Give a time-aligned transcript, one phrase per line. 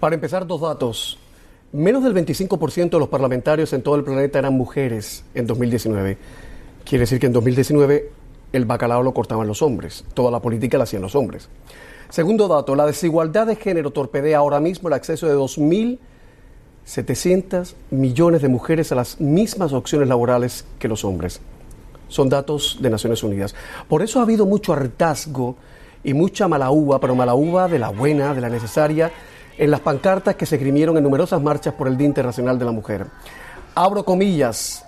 [0.00, 1.18] Para empezar, dos datos.
[1.72, 6.18] Menos del 25% de los parlamentarios en todo el planeta eran mujeres en 2019.
[6.84, 8.12] Quiere decir que en 2019
[8.52, 11.48] el bacalao lo cortaban los hombres, toda la política la hacían los hombres.
[12.08, 18.48] Segundo dato, la desigualdad de género torpedea ahora mismo el acceso de 2.700 millones de
[18.48, 21.40] mujeres a las mismas opciones laborales que los hombres.
[22.08, 23.56] Son datos de Naciones Unidas.
[23.88, 25.56] Por eso ha habido mucho hartazgo
[26.04, 29.10] y mucha mala uva, pero mala uva de la buena, de la necesaria,
[29.58, 32.72] en las pancartas que se grimieron en numerosas marchas por el Día Internacional de la
[32.72, 33.06] Mujer.
[33.74, 34.84] Abro comillas,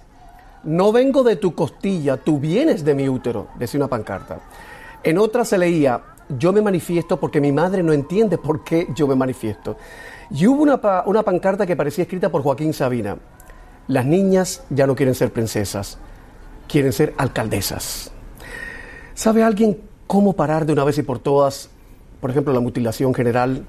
[0.64, 4.40] no vengo de tu costilla, tú vienes de mi útero, decía una pancarta.
[5.02, 6.02] En otra se leía,
[6.38, 9.76] yo me manifiesto porque mi madre no entiende por qué yo me manifiesto.
[10.30, 13.16] Y hubo una, una pancarta que parecía escrita por Joaquín Sabina.
[13.86, 15.98] Las niñas ya no quieren ser princesas,
[16.66, 18.10] quieren ser alcaldesas.
[19.14, 21.70] ¿Sabe alguien cómo parar de una vez y por todas,
[22.20, 23.64] por ejemplo, la mutilación general,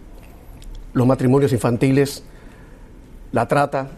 [0.93, 2.23] los matrimonios infantiles,
[3.32, 3.90] la trata,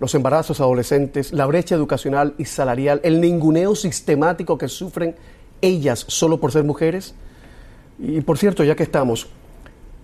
[0.00, 5.16] los embarazos adolescentes, la brecha educacional y salarial, el ninguneo sistemático que sufren
[5.60, 7.14] ellas solo por ser mujeres?
[7.98, 9.28] Y por cierto, ya que estamos,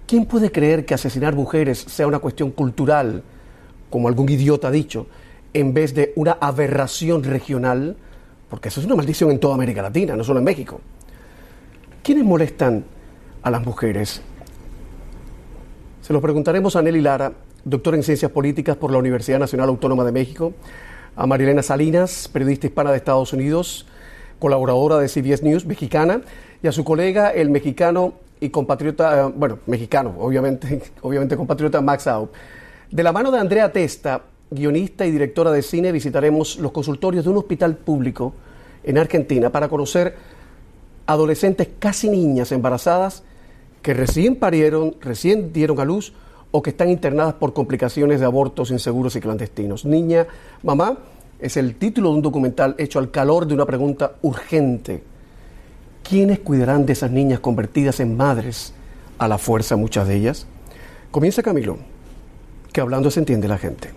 [0.07, 3.23] ¿quién puede creer que asesinar mujeres sea una cuestión cultural,
[3.89, 5.07] como algún idiota ha dicho,
[5.53, 7.97] en vez de una aberración regional?
[8.51, 10.81] Porque eso es una maldición en toda América Latina, no solo en México.
[12.03, 12.85] ¿Quiénes molestan
[13.43, 14.21] a las mujeres?
[16.05, 17.33] Se lo preguntaremos a Nelly Lara,
[17.65, 20.53] doctora en Ciencias Políticas por la Universidad Nacional Autónoma de México,
[21.17, 23.87] a Marilena Salinas, periodista hispana de Estados Unidos,
[24.39, 26.21] colaboradora de CBS News, mexicana,
[26.63, 32.07] y a su colega, el mexicano y compatriota, eh, bueno, mexicano, obviamente, obviamente compatriota Max
[32.07, 32.29] Aub.
[32.91, 37.31] De la mano de Andrea Testa, guionista y directora de cine, visitaremos los consultorios de
[37.31, 38.35] un hospital público
[38.83, 40.17] en Argentina para conocer
[41.07, 43.23] adolescentes, casi niñas embarazadas,
[43.85, 46.15] que recién parieron, recién dieron a luz
[46.53, 49.85] o que están internadas por complicaciones de abortos inseguros y clandestinos.
[49.85, 50.27] Niña,
[50.63, 50.97] mamá,
[51.39, 55.03] es el título de un documental hecho al calor de una pregunta urgente.
[56.03, 58.73] ¿Quiénes cuidarán de esas niñas convertidas en madres
[59.19, 60.47] a la fuerza, muchas de ellas?
[61.11, 61.77] Comienza Camilo,
[62.73, 63.91] que hablando se entiende la gente.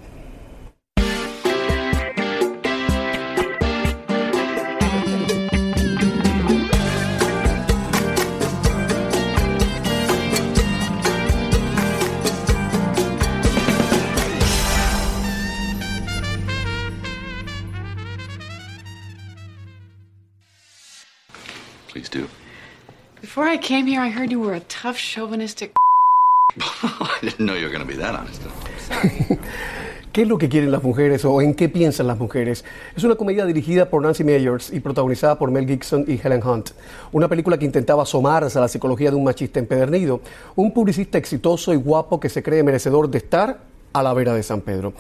[23.38, 25.74] Before I came here, I heard you were a tough, chauvinistic.
[26.60, 28.42] I didn't know you were going to be that honest.
[30.12, 32.66] ¿Qué es lo que quieren las mujeres o en qué piensan las mujeres?
[32.96, 36.72] Es una comedia dirigida por Nancy Meyers y protagonizada por Mel Gibson y Helen Hunt.
[37.12, 40.20] Una película que intentaba asomarse a la psicología de un machista empedernido,
[40.56, 43.60] un publicista exitoso y guapo que se cree merecedor de estar
[43.94, 44.94] a la vera de San Pedro.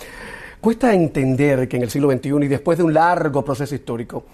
[0.62, 4.26] Cuesta entender que en el siglo XXI y después de un largo proceso histórico,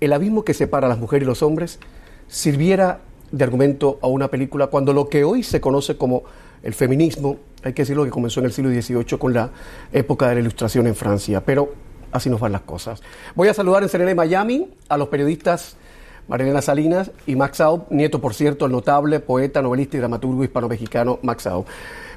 [0.00, 1.78] el abismo que separa a las mujeres y los hombres
[2.26, 6.22] sirviera de argumento a una película cuando lo que hoy se conoce como
[6.62, 9.50] el feminismo, hay que decirlo que comenzó en el siglo XVIII con la
[9.92, 11.72] época de la Ilustración en Francia, pero
[12.12, 13.02] así nos van las cosas.
[13.34, 15.76] Voy a saludar en CNN Miami a los periodistas
[16.28, 21.18] Marilena Salinas y Max Aub, nieto, por cierto, el notable poeta, novelista y dramaturgo hispano-mexicano
[21.22, 21.66] Max Aub.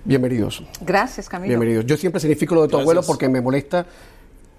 [0.04, 0.64] Bienvenidos.
[0.82, 1.50] Gracias, Camilo.
[1.50, 1.86] Bienvenidos.
[1.86, 3.88] Yo siempre significo lo de tu abuelo porque me molesta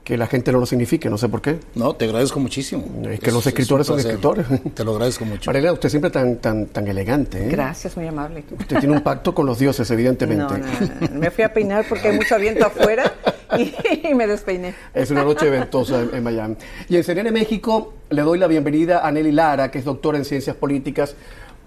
[0.07, 1.59] que la gente no lo signifique, no sé por qué.
[1.75, 2.85] No, te agradezco muchísimo.
[3.11, 4.47] Es que los escritores son escritores.
[4.75, 5.51] Te lo agradezco mucho.
[5.51, 7.45] Marilena, usted siempre tan tan tan elegante.
[7.45, 7.49] ¿eh?
[7.51, 8.45] Gracias, muy amable.
[8.57, 10.59] Usted tiene un pacto con los dioses, evidentemente.
[10.59, 13.15] No, no, Me fui a peinar porque hay mucho viento afuera
[13.59, 14.77] y, me despeiné.
[14.95, 16.55] Es una noche ventosa en, Miami.
[16.89, 20.25] Y en CNN México le doy la bienvenida a Nelly Lara, que es doctora en
[20.25, 21.17] Ciencias Políticas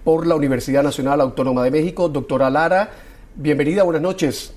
[0.02, 2.08] por la Universidad Nacional Autónoma de México.
[2.08, 2.88] Doctora Lara,
[3.36, 4.54] bienvenida, buenas noches.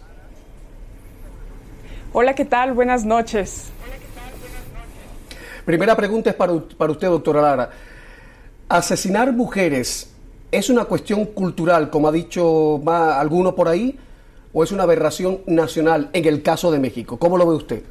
[2.14, 2.72] Hola, ¿qué tal?
[2.72, 3.73] Buenas noches.
[5.66, 7.70] Primera pregunta es para, para usted, doctora Lara.
[8.68, 10.10] ¿Asesinar mujeres
[10.52, 13.98] es una cuestión cultural, como ha dicho alguno por ahí,
[14.52, 17.18] o es una aberración nacional en el caso de México?
[17.18, 17.84] ¿Cómo lo ve usted?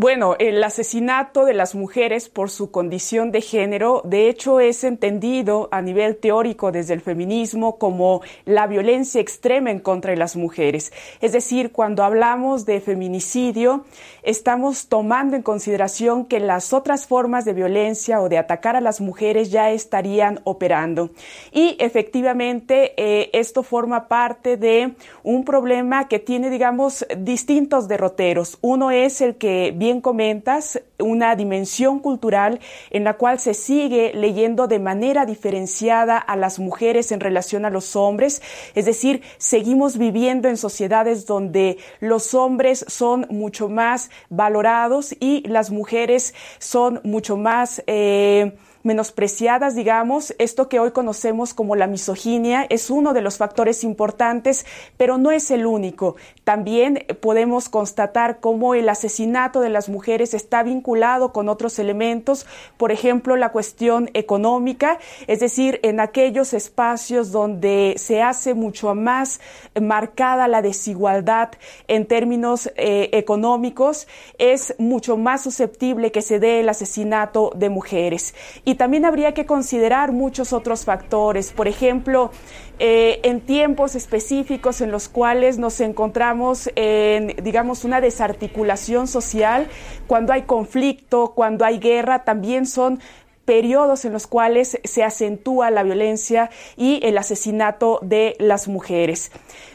[0.00, 5.68] Bueno, el asesinato de las mujeres por su condición de género, de hecho, es entendido
[5.72, 10.92] a nivel teórico desde el feminismo como la violencia extrema en contra de las mujeres.
[11.20, 13.86] Es decir, cuando hablamos de feminicidio,
[14.22, 19.00] estamos tomando en consideración que las otras formas de violencia o de atacar a las
[19.00, 21.10] mujeres ya estarían operando.
[21.50, 28.58] Y efectivamente, eh, esto forma parte de un problema que tiene, digamos, distintos derroteros.
[28.60, 34.12] Uno es el que viene bien comentas, una dimensión cultural en la cual se sigue
[34.14, 38.42] leyendo de manera diferenciada a las mujeres en relación a los hombres.
[38.74, 45.70] Es decir, seguimos viviendo en sociedades donde los hombres son mucho más valorados y las
[45.70, 47.82] mujeres son mucho más...
[47.86, 48.52] Eh,
[48.82, 50.34] menospreciadas, digamos.
[50.38, 55.30] Esto que hoy conocemos como la misoginia es uno de los factores importantes, pero no
[55.30, 56.16] es el único.
[56.48, 62.46] También podemos constatar cómo el asesinato de las mujeres está vinculado con otros elementos,
[62.78, 69.42] por ejemplo, la cuestión económica, es decir, en aquellos espacios donde se hace mucho más
[69.78, 71.50] marcada la desigualdad
[71.86, 74.08] en términos eh, económicos,
[74.38, 78.34] es mucho más susceptible que se dé el asesinato de mujeres.
[78.64, 82.30] Y también habría que considerar muchos otros factores, por ejemplo,
[82.78, 89.68] eh, en tiempos específicos en los cuales nos encontramos en, digamos, una desarticulación social,
[90.06, 93.00] cuando hay conflicto, cuando hay guerra, también son
[93.44, 99.32] periodos en los cuales se acentúa la violencia y el asesinato de las mujeres.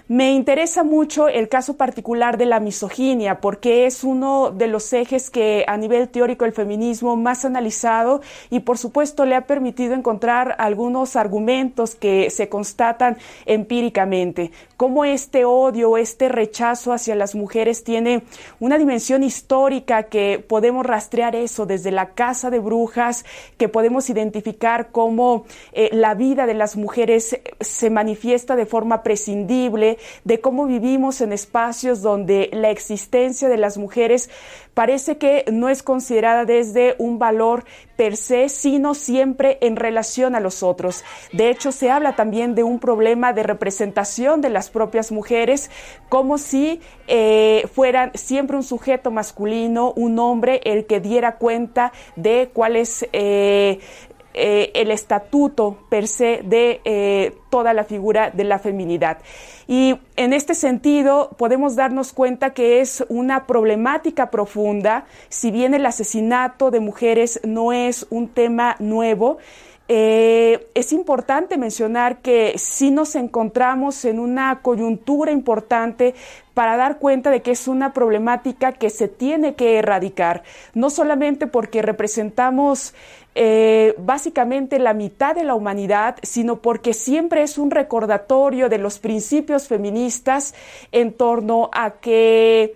[0.10, 5.30] Me interesa mucho el caso particular de la misoginia porque es uno de los ejes
[5.30, 8.20] que a nivel teórico el feminismo más analizado
[8.50, 14.52] y por supuesto le ha permitido encontrar algunos argumentos que se constatan empíricamente.
[14.76, 18.24] Cómo este odio, este rechazo hacia las mujeres tiene
[18.60, 23.24] una dimensión histórica que podemos rastrear eso desde la casa de brujas,
[23.58, 29.93] que podemos identificar cómo eh, la vida de las mujeres se manifiesta de forma prescindible
[30.24, 34.30] de cómo vivimos en espacios donde la existencia de las mujeres
[34.74, 37.64] parece que no es considerada desde un valor
[37.96, 41.04] per se, sino siempre en relación a los otros.
[41.32, 45.70] De hecho, se habla también de un problema de representación de las propias mujeres,
[46.10, 52.50] como si eh, fueran siempre un sujeto masculino, un hombre, el que diera cuenta de
[52.52, 53.80] cuál es eh,
[54.34, 59.20] eh, el estatuto per se de eh, toda la figura de la feminidad.
[59.68, 65.86] Y en este sentido podemos darnos cuenta que es una problemática profunda, si bien el
[65.86, 69.38] asesinato de mujeres no es un tema nuevo,
[69.90, 76.16] eh, es importante mencionar que si nos encontramos en una coyuntura importante
[76.54, 80.44] para dar cuenta de que es una problemática que se tiene que erradicar,
[80.74, 82.94] no solamente porque representamos
[83.36, 89.00] eh, básicamente la mitad de la humanidad, sino porque siempre es un recordatorio de los
[89.00, 90.54] principios feministas
[90.92, 92.76] en torno a que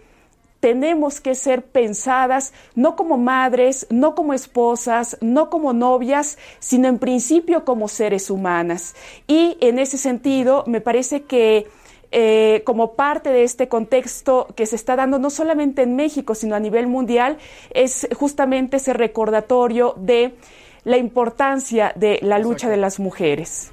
[0.67, 6.99] tenemos que ser pensadas no como madres, no como esposas, no como novias, sino en
[6.99, 8.93] principio como seres humanas.
[9.27, 11.67] Y en ese sentido, me parece que
[12.11, 16.53] eh, como parte de este contexto que se está dando no solamente en México, sino
[16.53, 17.37] a nivel mundial,
[17.73, 20.35] es justamente ese recordatorio de
[20.83, 23.71] la importancia de la lucha de las mujeres.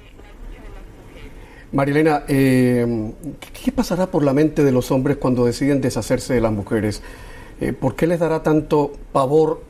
[1.75, 3.11] Marilena, eh,
[3.63, 7.01] ¿qué pasará por la mente de los hombres cuando deciden deshacerse de las mujeres?
[7.59, 9.61] Eh, ¿Por qué les dará tanto pavor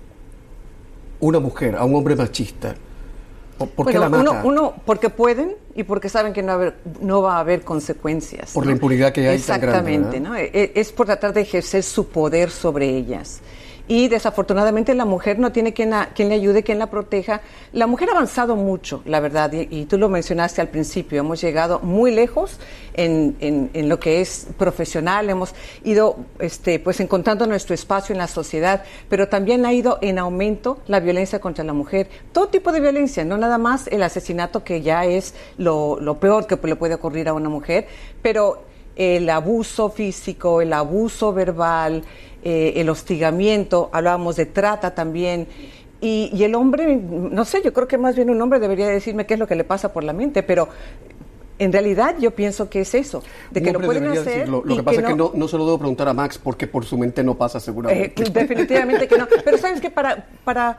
[1.20, 2.76] una mujer a un hombre machista?
[3.58, 4.44] ¿Por qué la mata?
[4.44, 6.60] Uno, porque pueden y porque saben que no,
[7.02, 8.52] no va a haber consecuencias.
[8.54, 9.38] Por la impunidad que hay.
[9.38, 10.36] Exactamente, ¿no?
[10.36, 13.42] E, e, es por tratar de ejercer su poder sobre ellas
[13.88, 17.42] y desafortunadamente la mujer no tiene quien, quien le ayude, quien la proteja.
[17.74, 21.80] La mujer ha avanzado mucho, la verdad, y, tú lo mencionaste al principio, hemos llegado
[21.80, 22.60] muy lejos
[22.94, 28.28] en, en, lo que es profesional, hemos ido este, pues encontrando nuestro espacio en la
[28.28, 32.80] sociedad, pero también ha ido en aumento la violencia contra la mujer, todo tipo de
[32.80, 36.96] violencia, no nada más el asesinato que ya es lo, lo peor que le puede
[36.96, 37.88] ocurrir a una mujer,
[38.22, 38.64] pero
[38.96, 42.04] el abuso físico, el abuso verbal,
[42.48, 45.48] eh, el hostigamiento, hablábamos de trata también.
[46.00, 49.34] Y, el hombre, no sé, yo creo que más bien un hombre debería decirme qué
[49.34, 50.70] es lo que le pasa por la mente, pero
[51.58, 54.48] en realidad yo pienso que es eso, de que lo pueden hacer.
[54.48, 56.86] Lo, que pasa es que no, no se lo debo preguntar a Max porque por
[56.86, 58.22] su mente no pasa seguramente.
[58.22, 59.28] Eh, definitivamente que no.
[59.44, 60.78] Pero sabes que para, para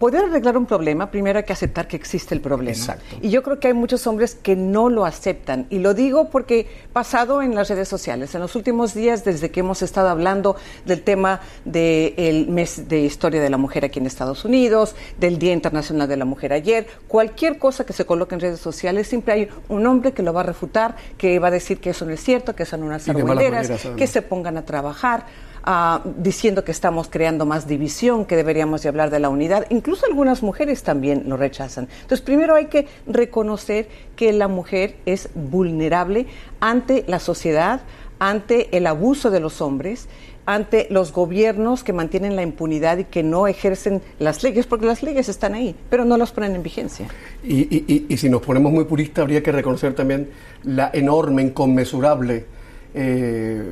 [0.00, 2.70] poder arreglar un problema, primero hay que aceptar que existe el problema.
[2.70, 3.16] Exacto.
[3.20, 5.66] Y yo creo que hay muchos hombres que no lo aceptan.
[5.68, 9.60] Y lo digo porque pasado en las redes sociales, en los últimos días, desde que
[9.60, 14.46] hemos estado hablando del tema del mes de historia de la mujer aquí en Estados
[14.46, 18.60] Unidos, del Día Internacional de la Mujer ayer, cualquier cosa que se coloque en redes
[18.60, 21.90] sociales, siempre hay un hombre que lo va a refutar, que va a decir que
[21.90, 25.26] eso no es cierto, que son unas argüenderas, que se pongan a trabajar.
[25.62, 29.66] Ah, diciendo que estamos creando más división, que deberíamos de hablar de la unidad.
[29.68, 31.86] Incluso algunas mujeres también lo rechazan.
[32.00, 33.86] Entonces, primero hay que reconocer
[34.16, 36.26] que la mujer es vulnerable
[36.60, 37.82] ante la sociedad,
[38.18, 40.08] ante el abuso de los hombres.
[40.46, 45.00] ante los gobiernos que mantienen la impunidad y que no ejercen las leyes, porque las
[45.00, 47.06] leyes están ahí, pero no las ponen en vigencia.
[47.44, 50.30] Y, si nos ponemos muy puristas, habría que reconocer también
[50.64, 52.46] la enorme, inconmensurable
[52.94, 53.62] eh,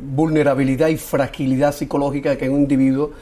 [0.00, 3.12] vulnerabilidad y fragilidad psicológica que un individuo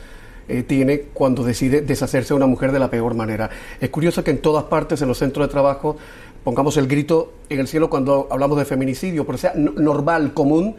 [0.49, 3.49] eh, tiene cuando decide deshacerse de una mujer de la peor manera.
[3.81, 5.97] Es curioso que en todas partes, en los centros de trabajo,
[6.45, 10.77] pongamos el grito en el cielo cuando hablamos de feminicidio, pero sea normal, común,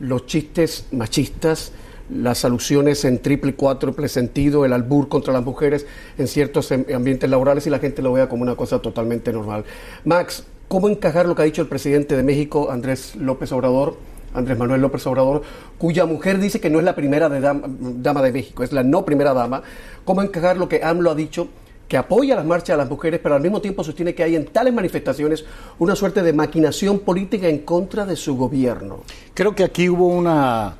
[0.00, 1.72] los chistes machistas,
[2.10, 5.86] las alusiones en triple cuádruple sentido, el albur contra las mujeres
[6.18, 9.64] en ciertos em, ambientes laborales y la gente lo vea como una cosa totalmente normal.
[10.04, 13.94] Max, ¿cómo encajar lo que ha dicho el presidente de México, Andrés López Obrador?
[14.32, 15.42] Andrés Manuel López Obrador,
[15.76, 19.34] cuya mujer dice que no es la primera dama, de México, es la no primera
[19.34, 19.62] dama.
[20.06, 21.48] ¿Cómo encajar lo que AMLO ha dicho?
[21.88, 24.46] que apoya las marchas de las mujeres, pero al mismo tiempo sostiene que hay en
[24.46, 25.44] tales manifestaciones
[25.78, 29.02] una suerte de maquinación política en contra de su gobierno.
[29.34, 30.74] Creo que aquí hubo una,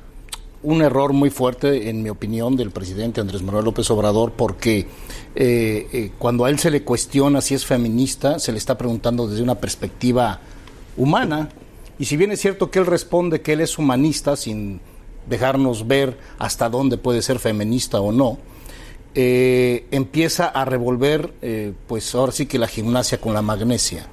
[0.63, 4.87] un error muy fuerte, en mi opinión, del presidente Andrés Manuel López Obrador, porque
[5.35, 9.27] eh, eh, cuando a él se le cuestiona si es feminista, se le está preguntando
[9.27, 10.39] desde una perspectiva
[10.95, 11.49] humana,
[11.99, 14.79] y si bien es cierto que él responde que él es humanista, sin
[15.29, 18.37] dejarnos ver hasta dónde puede ser feminista o no,
[19.15, 21.33] eh, empieza a revolver,
[21.87, 24.07] pues ahora sí que la gimnasia con la magnesia,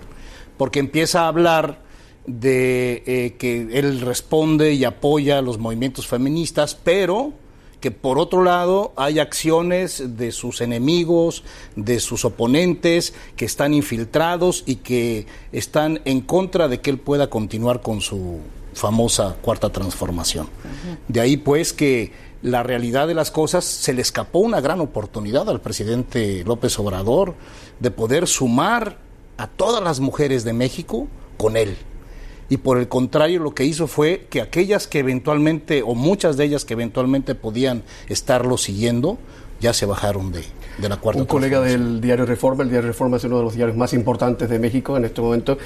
[0.58, 1.89] porque empieza a hablar
[2.38, 7.32] de eh, que él responde y apoya los movimientos feministas, pero
[7.80, 11.42] que por otro lado hay acciones de sus enemigos,
[11.76, 17.30] de sus oponentes, que están infiltrados y que están en contra de que él pueda
[17.30, 18.40] continuar con su
[18.74, 20.48] famosa cuarta transformación.
[21.08, 25.48] De ahí pues que la realidad de las cosas se le escapó una gran oportunidad
[25.48, 27.34] al presidente López Obrador
[27.80, 28.98] de poder sumar
[29.38, 31.08] a todas las mujeres de México
[31.38, 31.76] con él
[32.50, 36.44] y por el contrario lo que hizo fue que aquellas que eventualmente, o muchas de
[36.44, 39.18] ellas que eventualmente podían estarlo siguiendo,
[39.60, 40.42] ya se bajaron de,
[40.78, 41.22] de la cuarta.
[41.22, 44.50] Un colega del diario Reforma, el diario Reforma es uno de los diarios más importantes
[44.50, 45.56] de México en este momento,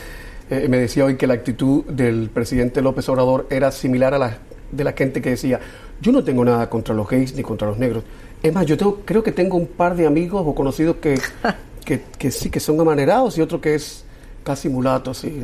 [0.50, 4.38] eh, me decía hoy que la actitud del presidente López Obrador era similar a la
[4.70, 5.60] de la gente que decía,
[6.02, 8.04] yo no tengo nada contra los gays ni contra los negros.
[8.42, 11.18] Es más, yo tengo, creo que tengo un par de amigos o conocidos que,
[11.84, 14.04] que, que sí, que son amanerados y otro que es
[14.44, 15.42] casi mulato, sí.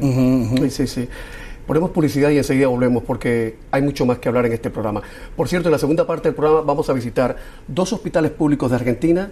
[0.59, 1.09] Sí, sí, sí.
[1.67, 5.03] Ponemos publicidad y enseguida volvemos porque hay mucho más que hablar en este programa.
[5.37, 8.77] Por cierto, en la segunda parte del programa vamos a visitar dos hospitales públicos de
[8.77, 9.31] Argentina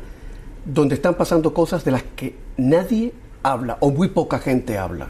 [0.64, 5.08] donde están pasando cosas de las que nadie habla o muy poca gente habla.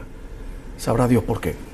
[0.77, 1.68] Sabrá Dios por qué.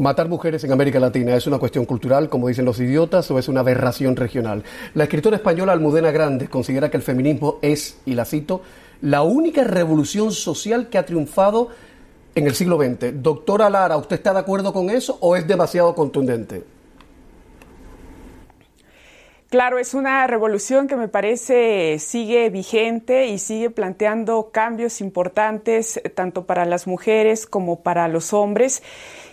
[0.00, 3.48] Matar mujeres en América Latina es una cuestión cultural, como dicen los idiotas, o es
[3.48, 4.64] una aberración regional.
[4.94, 8.62] La escritora española Almudena Grandes considera que el feminismo es, y la cito,
[9.02, 11.68] la única revolución social que ha triunfado
[12.34, 13.22] en el siglo XX.
[13.22, 16.64] Doctora Lara, ¿usted está de acuerdo con eso o es demasiado contundente?
[19.50, 26.46] Claro, es una revolución que me parece sigue vigente y sigue planteando cambios importantes tanto
[26.46, 28.80] para las mujeres como para los hombres.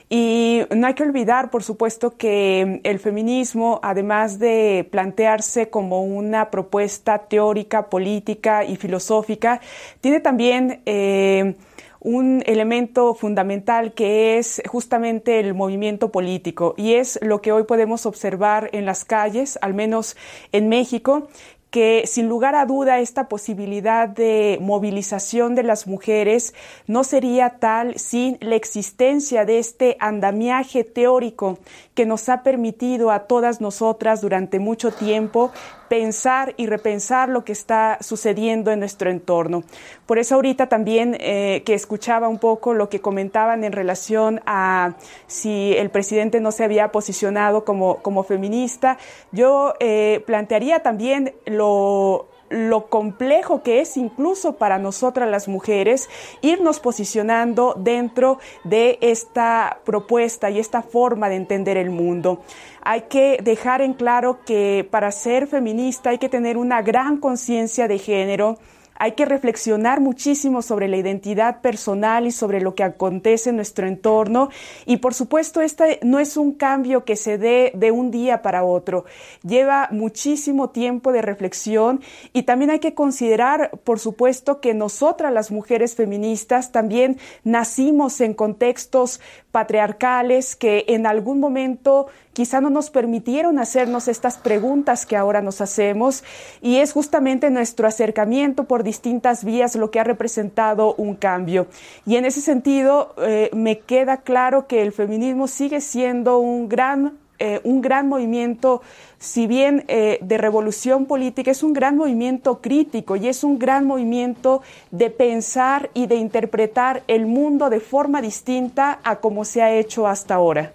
[0.09, 6.49] Y no hay que olvidar, por supuesto, que el feminismo, además de plantearse como una
[6.49, 9.59] propuesta teórica, política y filosófica,
[9.99, 11.55] tiene también eh,
[11.99, 16.73] un elemento fundamental que es justamente el movimiento político.
[16.77, 20.15] Y es lo que hoy podemos observar en las calles, al menos
[20.53, 21.27] en México,
[21.69, 26.53] que sin lugar a duda esta posibilidad de movilización de las mujeres
[26.88, 31.59] no sería tal sin la existencia de este andamiaje teórico
[31.98, 35.51] que nos ha permitido a todas nosotras durante mucho tiempo
[35.89, 39.63] pensar y repensar lo que está sucediendo en nuestro entorno.
[40.06, 44.94] Por eso ahorita también eh, que escuchaba un poco lo que comentaban en relación a
[45.25, 49.00] si el presidente no se había posicionado como, como feminista,
[49.32, 56.10] yo eh, plantearía también lo lo complejo que es incluso para nosotras las mujeres
[56.42, 62.42] irnos posicionando dentro de esta propuesta y esta forma de entender el mundo.
[62.82, 67.88] Hay que dejar en claro que para ser feminista hay que tener una gran conciencia
[67.88, 68.58] de género,
[69.00, 73.88] hay que reflexionar muchísimo sobre la identidad personal y sobre lo que acontece en nuestro
[73.88, 74.50] entorno.
[74.86, 78.63] Y por supuesto, este no es un cambio que se dé de un día para
[78.63, 79.06] otro.
[79.44, 82.01] Lleva muchísimo tiempo de reflexión
[82.34, 88.34] y también hay que considerar, por supuesto, que nosotras las mujeres feministas también nacimos en
[88.34, 89.20] contextos
[89.51, 95.62] patriarcales que en algún momento quizá no nos permitieron hacernos estas preguntas que ahora nos
[95.62, 96.24] hacemos
[96.62, 101.68] y es justamente nuestro acercamiento por distintas vías lo que ha representado un cambio.
[102.06, 107.18] Y en ese sentido eh, me queda claro que el feminismo sigue siendo un gran
[107.39, 108.82] eh, un gran movimiento,
[109.20, 113.86] si bien eh, de revolución política, es un gran movimiento crítico y es un gran
[113.86, 119.72] movimiento de pensar y de interpretar el mundo de forma distinta a como se ha
[119.74, 120.74] hecho hasta ahora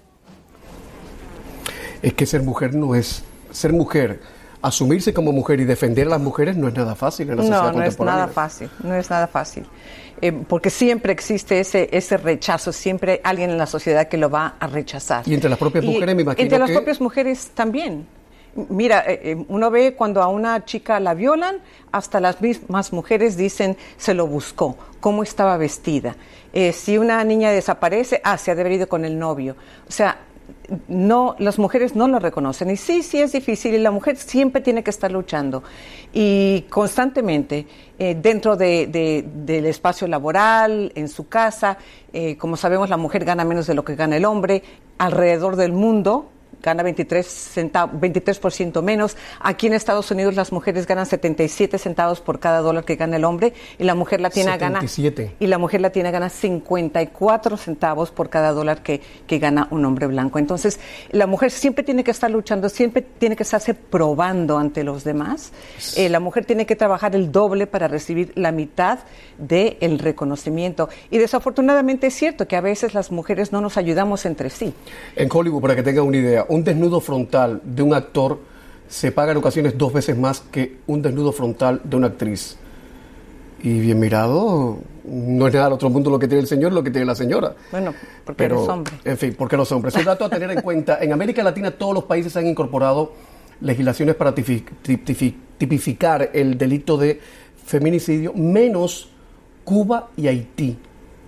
[2.02, 4.20] es que ser mujer no es ser mujer.
[4.62, 7.72] Asumirse como mujer y defender a las mujeres no es nada fácil en la sociedad
[7.72, 9.66] no, no es nada fácil, no es nada fácil.
[10.20, 14.30] Eh, porque siempre existe ese, ese rechazo, siempre hay alguien en la sociedad que lo
[14.30, 15.26] va a rechazar.
[15.26, 18.06] Y entre las propias mujeres me imagino Entre las propias mujeres también.
[18.68, 21.56] Mira, eh, eh, uno ve cuando a una chica la violan,
[21.90, 26.14] hasta las mismas mujeres dicen se lo buscó, cómo estaba vestida.
[26.72, 29.56] si una niña desaparece, ah, se ha de haber ido con el novio.
[29.88, 30.18] O sea,
[30.88, 32.70] no, las mujeres no lo reconocen.
[32.70, 35.62] Y sí, sí es difícil y la mujer siempre tiene que estar luchando.
[36.12, 37.66] Y constantemente,
[37.98, 41.78] eh, dentro del espacio laboral, en su casa,
[42.12, 44.62] eh, como sabemos, la mujer gana menos de lo que gana el hombre,
[44.98, 46.31] alrededor del mundo,
[46.62, 49.16] gana 23 centavos, 23% menos.
[49.40, 53.24] Aquí en Estados Unidos las mujeres ganan 77 centavos por cada dólar que gana el
[53.24, 55.22] hombre y la mujer latina 77.
[55.22, 59.84] gana y la mujer latina gana 54 centavos por cada dólar que, que gana un
[59.84, 60.38] hombre blanco.
[60.38, 65.04] Entonces, la mujer siempre tiene que estar luchando, siempre tiene que estarse probando ante los
[65.04, 65.52] demás.
[65.96, 69.00] Eh, la mujer tiene que trabajar el doble para recibir la mitad
[69.38, 70.88] del reconocimiento.
[71.10, 74.74] Y desafortunadamente es cierto que a veces las mujeres no nos ayudamos entre sí.
[75.16, 78.38] En Hollywood, para que tengan una idea, un desnudo frontal de un actor
[78.86, 82.58] se paga en ocasiones dos veces más que un desnudo frontal de una actriz.
[83.62, 86.82] Y bien mirado, no es nada del otro mundo lo que tiene el señor, lo
[86.82, 87.54] que tiene la señora.
[87.70, 88.92] Bueno, porque Pero, hombre.
[89.02, 89.94] En fin, porque los hombres.
[89.94, 90.98] Es un dato a tener en cuenta.
[91.00, 93.14] En América Latina todos los países han incorporado
[93.62, 97.18] legislaciones para tipificar el delito de
[97.64, 99.08] feminicidio, menos
[99.64, 100.76] Cuba y Haití.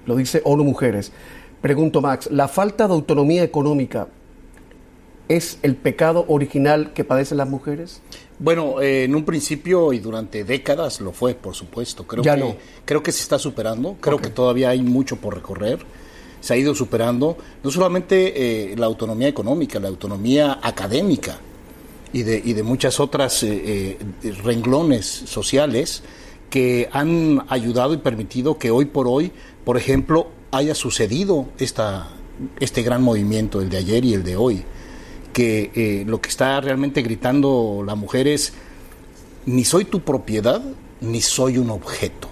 [0.04, 1.12] Lo dice ONU Mujeres.
[1.62, 4.06] Pregunto, Max, ¿la falta de autonomía económica
[5.28, 8.00] es el pecado original que padecen las mujeres?
[8.38, 12.06] Bueno, eh, en un principio y durante décadas lo fue, por supuesto.
[12.06, 12.56] Creo ya que, no.
[12.84, 15.78] Creo que se está superando, creo que todavía hay mucho por recorrer.
[16.40, 21.38] Se ha ido superando no solamente eh, la autonomía económica, la autonomía académica
[22.12, 23.96] y de, y de muchas otras eh,
[24.42, 26.02] renglones sociales
[26.50, 29.32] que han ayudado y permitido que hoy por hoy,
[29.64, 32.10] por ejemplo, haya sucedido esta,
[32.60, 34.64] este gran movimiento, el de ayer y el de hoy
[35.34, 38.54] que eh, lo que está realmente gritando la mujer es,
[39.44, 40.62] ni soy tu propiedad,
[41.02, 42.28] ni soy un objeto.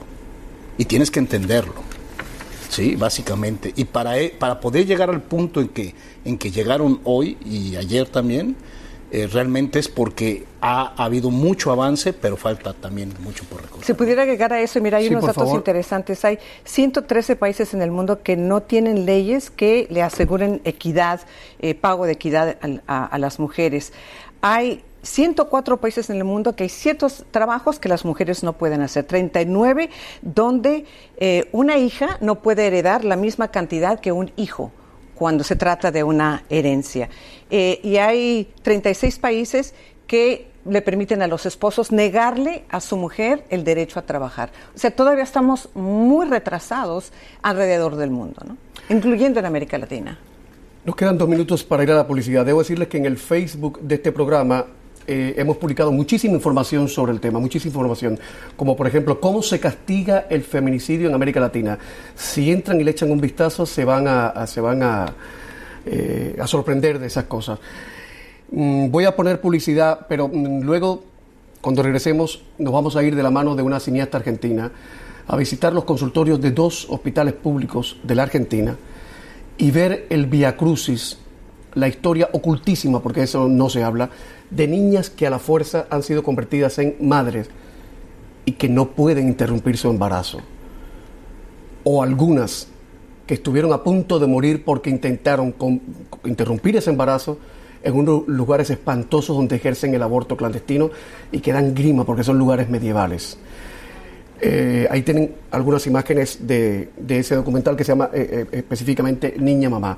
[0.79, 1.83] Y tienes que entenderlo,
[2.71, 2.97] ¿sí?
[2.97, 3.75] Básicamente.
[3.77, 7.77] Y para, e, para poder llegar al punto en que, en que llegaron hoy y
[7.77, 8.57] ayer también,
[9.15, 13.85] eh, realmente es porque ha, habido mucho avance, pero falta también mucho por recorrer.
[13.85, 16.25] Si pudiera llegar a eso, mira, hay unos datos interesantes.
[16.25, 21.21] Hay 113 países en el mundo que no tienen leyes que le aseguren equidad,
[21.59, 23.93] eh, pago de equidad a, las mujeres.
[24.41, 28.81] Hay 104 países en el mundo que hay ciertos trabajos que las mujeres no pueden
[28.81, 29.91] hacer, 39
[30.23, 30.87] donde
[31.19, 34.73] eh, una hija no puede heredar la misma cantidad que un hijo
[35.23, 37.09] cuando se trata de una herencia.
[37.49, 39.73] Eh, y hay 36 países
[40.09, 44.51] que le permiten a los esposos negarle a su mujer el derecho a trabajar.
[44.75, 48.57] O sea, todavía estamos muy retrasados alrededor del mundo, ¿no?
[48.89, 50.19] incluyendo en América Latina.
[50.85, 52.45] Nos quedan dos minutos para ir a la publicidad.
[52.45, 54.67] Debo decirles que en el Facebook de este programa
[55.07, 58.19] eh, hemos publicado muchísima información sobre el tema, muchísima información,
[58.57, 61.79] como por ejemplo cómo se castiga el feminicidio en América Latina.
[62.15, 65.13] Si entran y le echan un vistazo, se van a, se van a,
[65.87, 67.59] eh, a, sorprender de esas cosas.
[68.51, 71.05] Mm, voy a poner publicidad, pero mm, luego,
[71.61, 74.71] cuando regresemos, nos vamos a ir de la mano de una cineasta argentina
[75.27, 78.77] a visitar los consultorios de dos hospitales públicos de la Argentina
[79.59, 81.19] y ver el Via Crucis,
[81.75, 84.11] la historia ocultísima, porque eso no se habla,
[84.51, 87.49] de niñas que a la fuerza han sido convertidas en madres
[88.45, 90.41] y que no pueden interrumpir su embarazo.
[91.85, 92.69] O algunas
[93.27, 95.55] que estuvieron a punto de morir porque intentaron
[96.25, 97.39] interrumpir ese embarazo
[97.83, 100.91] en unos lugares espantosos donde ejercen el aborto clandestino
[101.31, 103.39] y que dan grima porque son lugares medievales.
[104.45, 109.37] Eh, ahí tienen algunas imágenes de, de, ese documental que se llama eh, eh, específicamente
[109.39, 109.97] Niña Mamá.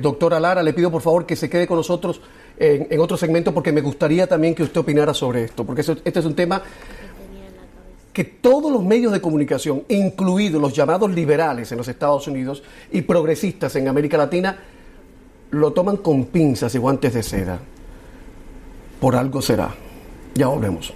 [0.00, 2.20] Doctora Lara, le pido por favor que se quede con nosotros
[2.56, 6.24] en, otro segmento porque me gustaría también que usted opinara sobre esto, porque este es
[6.24, 6.62] un tema
[8.12, 13.02] que todos los medios de comunicación, incluidos los llamados liberales en los Estados Unidos y
[13.02, 14.58] progresistas en América Latina,
[15.50, 17.58] lo toman con pinzas y guantes de seda.
[19.00, 19.74] Por algo será.
[20.34, 20.92] Ya volvemos.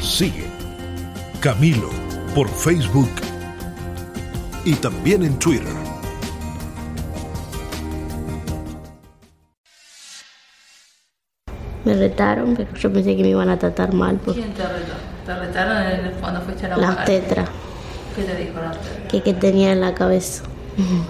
[0.00, 0.44] Sigue
[1.40, 2.01] Camilo
[2.34, 3.10] por Facebook
[4.64, 5.74] y también en Twitter.
[11.84, 14.16] Me retaron, pero yo pensé que me iban a tratar mal.
[14.16, 14.34] Por...
[14.34, 14.92] ¿Quién te retó?
[15.26, 17.48] ¿Te retaron cuando fuiste a la Las tetras.
[18.16, 19.08] ¿Qué te dijo la tetra?
[19.08, 20.44] Que, que tenía en la cabeza.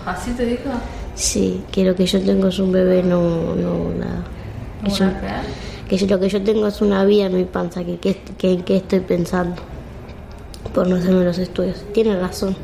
[0.07, 0.71] ¿Así te dijo?
[1.15, 4.25] Sí, que lo que yo tengo es un bebé, no, no nada.
[4.83, 5.07] Que, yo,
[5.89, 8.77] que yo, lo que yo tengo es una vida en mi panza, que, que, que
[8.77, 9.55] estoy pensando
[10.73, 11.85] por no hacerme los estudios.
[11.93, 12.57] Tiene razón.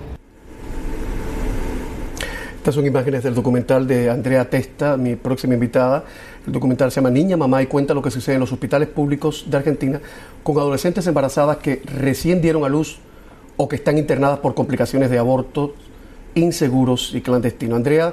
[2.56, 6.04] Estas son imágenes del documental de Andrea Testa, mi próxima invitada.
[6.46, 9.46] El documental se llama Niña, Mamá y cuenta lo que sucede en los hospitales públicos
[9.48, 10.00] de Argentina
[10.42, 12.98] con adolescentes embarazadas que recién dieron a luz
[13.56, 15.74] o que están internadas por complicaciones de aborto
[16.34, 17.76] inseguros y clandestinos.
[17.76, 18.12] Andrea,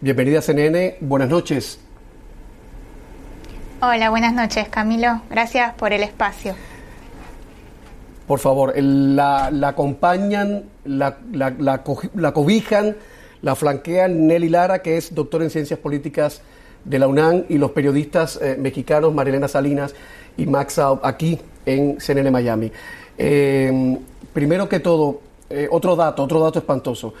[0.00, 0.98] bienvenida a CNN.
[1.00, 1.80] Buenas noches.
[3.80, 5.22] Hola, buenas noches, Camilo.
[5.30, 6.54] Gracias por el espacio.
[8.28, 11.82] Por favor, la, acompañan, la, la, la,
[12.34, 12.94] cobijan,
[13.40, 16.42] la flanquean Nelly Lara, que es doctor en Ciencias Políticas
[16.84, 19.94] de la UNAM, y los periodistas eh, mexicanos Marilena Salinas
[20.36, 22.70] y Max Saub, aquí en CNN Miami.
[23.16, 23.98] Eh,
[24.34, 27.14] primero que todo, eh, otro dato, otro dato espantoso.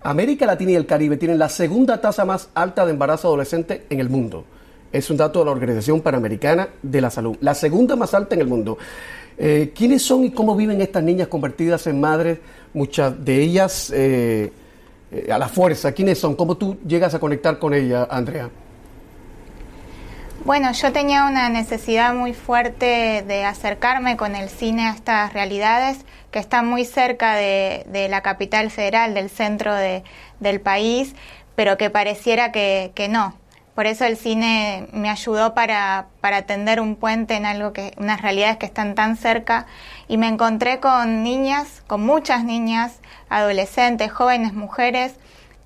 [0.00, 4.00] América Latina y el Caribe tienen la segunda tasa más alta de embarazo adolescente en
[4.00, 4.44] el mundo.
[4.90, 7.36] Es un dato de la Organización Panamericana de la Salud.
[7.42, 8.78] La segunda más alta en el mundo.
[9.38, 12.38] Eh, ¿Quiénes son y cómo viven estas niñas convertidas en madres?
[12.72, 14.52] Muchas de ellas eh,
[15.10, 15.92] eh, a la fuerza.
[15.92, 16.34] ¿Quiénes son?
[16.34, 18.50] ¿Cómo tú llegas a conectar con ellas, Andrea?
[20.44, 25.98] Bueno, yo tenía una necesidad muy fuerte de acercarme con el cine a estas realidades
[26.30, 30.04] que están muy cerca de, de la capital federal, del centro de,
[30.38, 31.16] del país,
[31.56, 33.34] pero que pareciera que, que, no.
[33.76, 38.22] Por eso el cine me ayudó para, para tender un puente en algo que, unas
[38.22, 39.66] realidades que están tan cerca.
[40.08, 45.16] Y me encontré con niñas, con muchas niñas, adolescentes, jóvenes, mujeres,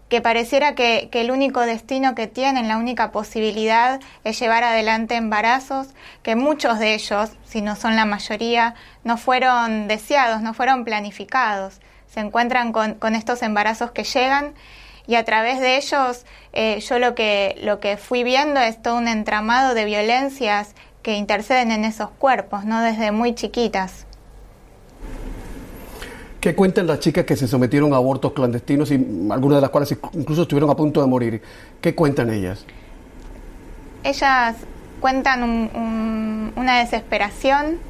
[0.08, 5.90] que pareciera que, el único destino que tienen, la única posibilidad es llevar adelante embarazos,
[6.24, 11.80] que muchos de ellos, si no son la mayoría, no fueron deseados, no fueron planificados.
[12.08, 14.54] Se encuentran con, con estos embarazos que llegan
[15.10, 18.96] y a través de ellos eh, yo lo que, lo que fui viendo es todo
[18.96, 22.80] un entramado de violencias que interceden en esos cuerpos, ¿no?
[22.80, 24.06] Desde muy chiquitas.
[26.40, 28.94] ¿Qué cuentan las chicas que se sometieron a abortos clandestinos y
[29.30, 31.42] algunas de las cuales incluso estuvieron a punto de morir?
[31.80, 32.64] ¿Qué cuentan ellas?
[34.04, 34.54] Ellas
[35.00, 37.80] cuentan un, un, una desesperación,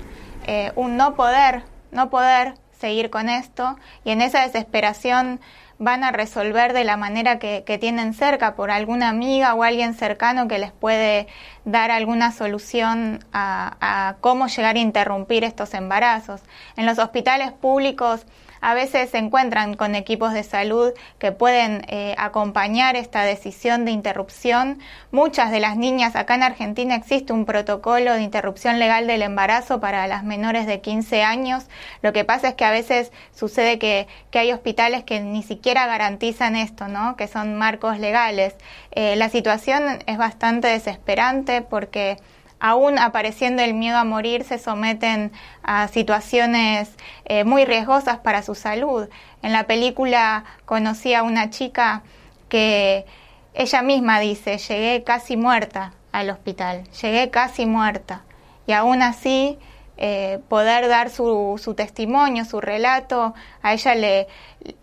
[0.46, 5.38] eh, un no poder, no poder seguir con esto y en esa desesperación
[5.80, 9.94] van a resolver de la manera que, que, tienen cerca, por alguna amiga o alguien
[9.94, 11.26] cercano que les puede
[11.64, 16.42] dar alguna solución a, a cómo llegar a interrumpir estos embarazos.
[16.76, 18.26] En los hospitales públicos
[18.60, 23.90] a veces se encuentran con equipos de salud que pueden eh, acompañar esta decisión de
[23.90, 24.78] interrupción.
[25.10, 29.80] Muchas de las niñas, acá en Argentina existe un protocolo de interrupción legal del embarazo
[29.80, 31.64] para las menores de 15 años.
[32.02, 36.56] Lo que pasa es que a veces sucede que, hay hospitales que ni siquiera garantizan
[36.56, 37.16] esto, ¿no?
[37.16, 38.54] que son marcos legales.
[38.92, 42.16] Eh, la situación es bastante desesperante porque
[42.60, 46.94] aún apareciendo el miedo a morir, se someten a situaciones
[47.24, 49.08] eh, muy riesgosas para su salud.
[49.42, 52.02] En la película conocí a una chica
[52.48, 53.06] que
[53.54, 58.22] ella misma dice, llegué casi muerta al hospital, llegué casi muerta.
[58.66, 59.58] Y aún así,
[60.02, 64.28] eh, poder dar su, testimonio, su relato, a ella le,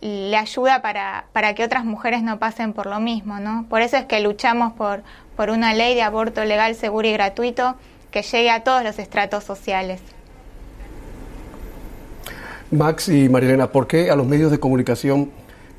[0.00, 3.66] le ayuda para, para que otras mujeres no pasen por lo mismo, ¿no?
[3.68, 5.02] Por eso es que luchamos por,
[5.38, 7.76] por una ley de aborto legal, seguro y gratuito
[8.10, 10.00] que llegue a todos los estratos sociales.
[12.72, 15.30] Max y Marilena, ¿por qué a los medios de comunicación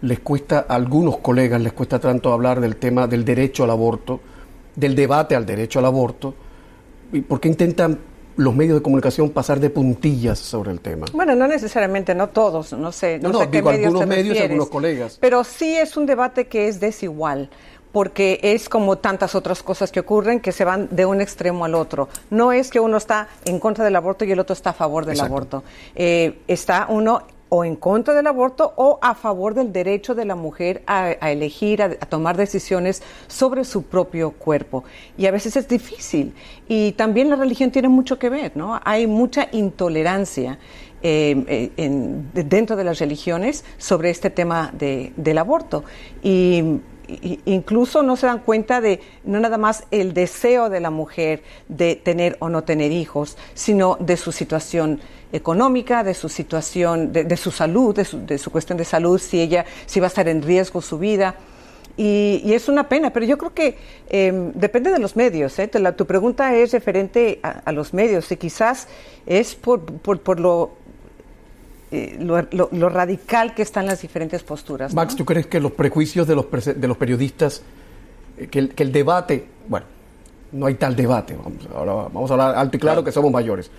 [0.01, 4.21] les cuesta, a algunos colegas les cuesta tanto hablar del tema del derecho al aborto,
[4.77, 6.33] del debate al derecho al aborto?
[7.11, 7.99] ¿Y por qué intentan
[8.37, 11.07] los medios de comunicación pasar de puntillas sobre el tema?
[11.11, 13.19] Bueno, no necesariamente, no todos, no sé.
[13.19, 15.17] No, no, no sé digo algunos medios y algunos colegas.
[15.19, 17.49] Pero sí es un debate que es desigual
[17.91, 21.75] porque es como tantas otras cosas que ocurren que se van de un extremo al
[21.75, 22.09] otro.
[22.29, 25.05] No es que uno está en contra del aborto y el otro está a favor
[25.05, 25.63] del aborto.
[25.95, 30.35] Eh, está uno o en contra del aborto o a favor del derecho de la
[30.35, 34.83] mujer a, elegir, a, tomar decisiones sobre su propio cuerpo.
[35.17, 36.33] Y a veces es difícil.
[36.67, 38.79] Y también la religión tiene mucho que ver, ¿no?
[38.85, 40.59] Hay mucha intolerancia.
[41.01, 41.89] Eh, eh,
[42.33, 45.85] dentro de las religiones sobre este tema del aborto.
[46.21, 46.81] Y
[47.45, 51.95] incluso no se dan cuenta de no nada más el deseo de la mujer de
[51.95, 54.99] tener o no tener hijos, sino de su situación
[55.31, 59.99] económica, de su situación, de, su salud, de su, cuestión de salud, si ella, si
[59.99, 61.35] va a estar en riesgo su vida.
[61.97, 63.77] Y, es una pena, pero yo creo que
[64.09, 65.59] em, depende de los medios.
[65.59, 65.67] ¿eh?
[65.67, 68.87] tu pregunta es referente a, los medios y quizás
[69.25, 70.78] es por, por lo
[71.91, 74.93] eh, lo, radical que están las diferentes posturas.
[74.93, 77.63] Max, ¿tú crees que los prejuicios de los, de los periodistas,
[78.37, 79.87] eh, que, el, que, el, debate, bueno,
[80.51, 83.71] no hay tal debate, vamos, ahora vamos a hablar alto y claro que somos mayores,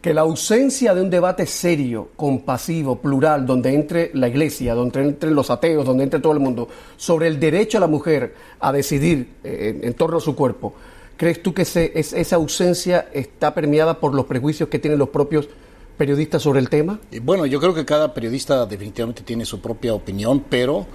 [0.00, 5.34] que la ausencia de un debate serio, compasivo, plural, donde entre la iglesia, donde entren
[5.34, 9.34] los ateos, donde entre todo el mundo, sobre el derecho a la mujer a decidir
[9.42, 10.74] eh, en, torno a su cuerpo,
[11.16, 15.48] ¿crees tú que esa ausencia está permeada por los prejuicios que tienen los propios
[15.96, 17.00] periodistas sobre el tema?
[17.22, 20.86] Bueno, yo creo que cada periodista definitivamente tiene su propia opinión, pero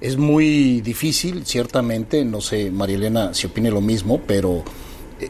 [0.00, 4.64] es muy difícil, ciertamente, no sé, María Elena si opine lo mismo, pero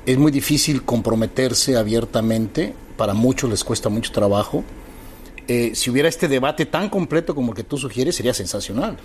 [0.05, 4.65] es muy difícil comprometerse abiertamente, para muchos les cuesta mucho trabajo.
[5.49, 8.97] Eh, si hubiera este debate tan completo como el que tú sugieres, sería sensacional,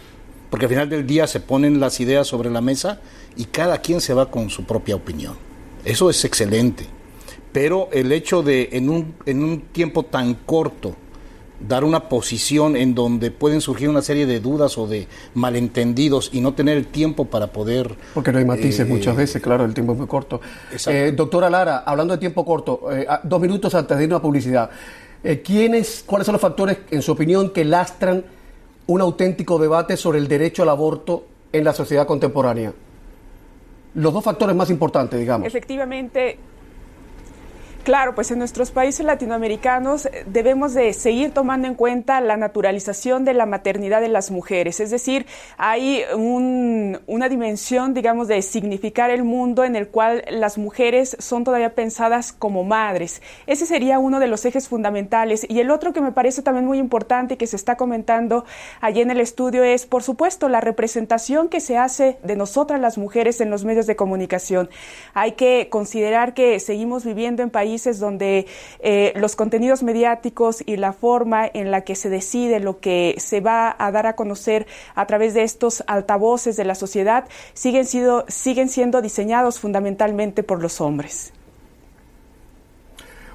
[0.49, 2.99] porque al final del día se ponen las ideas sobre la mesa
[3.35, 5.35] y cada quien se va con su propia opinión.
[5.85, 6.87] Eso es excelente
[7.51, 10.95] pero el hecho de en un, en un tiempo tan corto
[11.67, 16.41] dar una posición en donde pueden surgir una serie de dudas o de malentendidos y
[16.41, 17.95] no tener el tiempo para poder...
[18.13, 20.41] Porque no hay matices eh, muchas veces, claro, el tiempo es muy corto.
[20.87, 24.69] Eh, doctora Lara, hablando de tiempo corto, eh, dos minutos antes de irnos a publicidad,
[25.43, 28.25] ¿quiénes, ¿cuáles son los factores, en su opinión, que lastran
[28.87, 32.73] un auténtico debate sobre el derecho al aborto en la sociedad contemporánea?
[33.93, 35.47] Los dos factores más importantes, digamos.
[35.47, 36.39] Efectivamente,
[37.83, 43.25] Claro, pues en nuestros países latinoamericanos eh, debemos de seguir tomando en cuenta la naturalización
[43.25, 45.25] de la maternidad de las mujeres, es decir,
[45.57, 51.73] hay una dimensión, digamos, de significar el mundo en el cual las mujeres son todavía
[51.73, 53.21] pensadas como madres.
[53.47, 55.45] Ese sería uno de los ejes fundamentales.
[55.49, 58.45] Y el otro que me parece también muy importante y que se está comentando
[58.79, 62.97] allí en el estudio es, por supuesto, la representación que se hace de nosotras las
[62.97, 64.69] mujeres en los medios de comunicación.
[65.13, 68.47] Hay que considerar que seguimos viviendo en países donde
[68.79, 73.39] eh, los contenidos mediáticos y la forma en la que se decide lo que se
[73.39, 77.85] va a dar a conocer a través de estos altavoces de la sociedad siguen,
[78.27, 81.33] siguen siendo diseñados fundamentalmente por los hombres.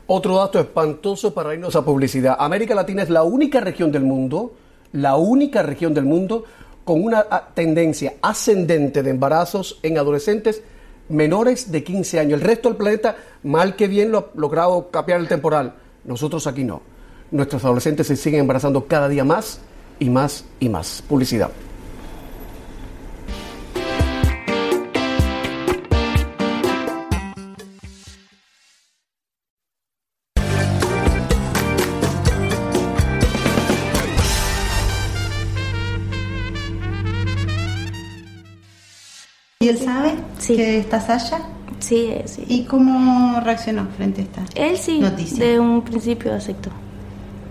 [0.07, 2.37] Otro dato espantoso para irnos a publicidad.
[2.39, 4.53] América Latina es la única región del mundo,
[4.93, 6.45] la única región del mundo
[6.85, 10.63] con una ah, tendencia ascendente de embarazos en adolescentes
[11.09, 12.41] menores de 15 años.
[12.41, 15.75] El resto del planeta, mal que bien, lo ha logrado capear el temporal.
[16.05, 16.83] Nosotros aquí no.
[17.31, 19.61] Nuestros adolescentes se siguen embarazando cada día más
[19.99, 21.03] y más y más.
[21.09, 21.51] Publicidad.
[39.67, 40.15] ¿Y él sabe
[40.47, 41.41] que estás allá?
[41.81, 42.45] Sí, sí.
[42.47, 45.45] ¿Y cómo reaccionó frente a esta él sí, noticia?
[45.45, 46.71] de un principio aceptó.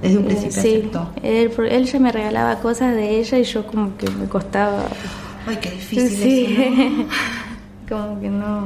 [0.02, 1.10] Desde un eh, principio aceptó.
[1.22, 4.86] Él, él ya me regalaba cosas de ella y yo como que me costaba.
[5.46, 6.10] Ay, qué difícil.
[6.10, 7.08] Sí.
[7.90, 8.64] como que no.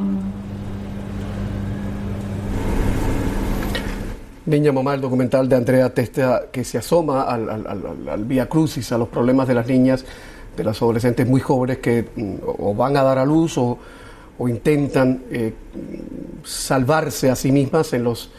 [4.46, 8.48] Niña Mamá, el documental de Andrea Testa que se asoma al, al, al, al Vía
[8.48, 10.06] Crucis, a los problemas de las niñas
[10.56, 13.78] de las adolescentes muy jóvenes que mm, o van a dar a luz o,
[14.48, 15.54] intentan eh,
[16.46, 18.32] salvarse a sí mismas en los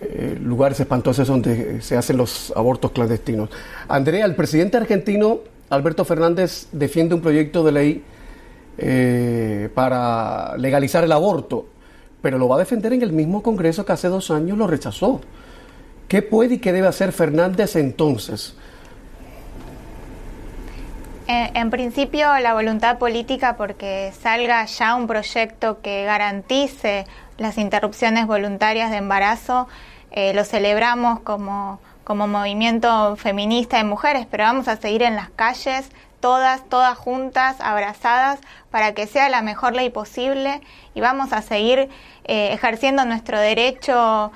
[0.00, 3.48] eh, lugares espantosos donde se hacen los abortos clandestinos.
[3.86, 5.38] Andrea, el presidente argentino
[5.70, 8.04] Alberto Fernández defiende un proyecto de ley
[8.78, 11.66] eh, para legalizar el aborto,
[12.20, 15.20] pero lo va a defender en el mismo Congreso que hace dos años lo rechazó.
[16.08, 18.54] ¿Qué puede y qué debe hacer Fernández entonces?
[21.28, 27.04] Eh, en, principio la voluntad política porque salga ya un proyecto que garantice
[27.36, 29.66] las interrupciones voluntarias de embarazo,
[30.12, 35.28] eh, lo celebramos como, como movimiento feminista de mujeres, pero vamos a seguir en las
[35.30, 38.38] calles todas, todas juntas, abrazadas,
[38.70, 40.60] para que sea la mejor ley posible
[40.94, 41.88] y vamos a seguir
[42.24, 44.30] eh, ejerciendo nuestro derecho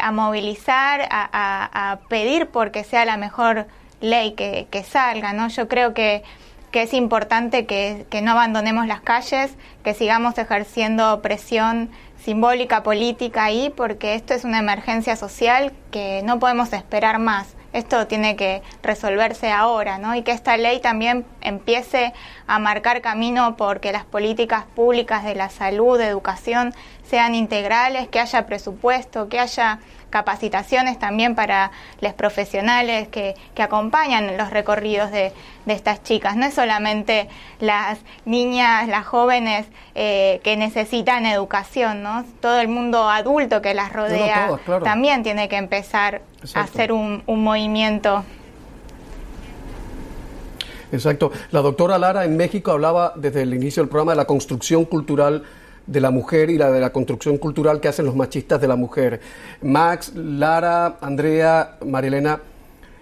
[0.00, 3.66] a movilizar, a, pedir porque sea la mejor
[4.00, 5.48] ley que, salga, ¿no?
[5.48, 6.22] Yo creo que,
[6.70, 9.52] que es importante que, que no abandonemos las calles,
[9.84, 11.90] que sigamos ejerciendo presión
[12.22, 17.56] simbólica, política ahí, porque esto es una emergencia social que no podemos esperar más.
[17.72, 20.16] Esto tiene que resolverse ahora, ¿no?
[20.16, 22.12] Y que esta ley también empiece
[22.48, 28.18] a marcar camino porque las políticas públicas de la salud, de educación, sean integrales, que
[28.18, 29.78] haya presupuesto, que haya
[30.10, 31.70] capacitaciones también para
[32.00, 35.32] los profesionales que, que acompañan los recorridos de,
[35.64, 36.36] de, estas chicas.
[36.36, 37.28] No es solamente
[37.60, 42.24] las niñas, las jóvenes eh, que necesitan educación, ¿no?
[42.40, 46.22] Todo el mundo adulto que las rodea también tiene que empezar
[46.54, 48.24] a hacer un, un movimiento.
[50.92, 51.30] Exacto.
[51.52, 55.44] La doctora Lara en México hablaba desde el inicio del programa de la construcción cultural
[55.90, 58.76] de la mujer y la de la construcción cultural que hacen los machistas de la
[58.76, 59.20] mujer.
[59.60, 62.40] Max, Lara, Andrea, Marilena,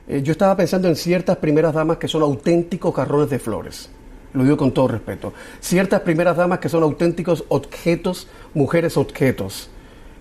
[0.09, 3.91] eh, yo estaba pensando en ciertas primeras damas que son auténticos carrones de flores.
[4.33, 5.35] Lo digo con todo respeto.
[5.61, 9.69] Ciertas primeras damas que son auténticos objetos, mujeres objetos,